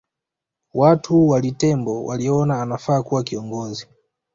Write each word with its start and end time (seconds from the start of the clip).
Watu 0.73 1.27
wa 1.29 1.39
Litembo 1.39 2.05
waliona 2.05 2.61
anafaa 2.61 3.03
kuwa 3.03 3.23
kiongozi 3.23 3.87